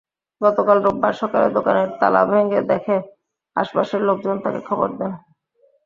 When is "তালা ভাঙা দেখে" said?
1.99-2.95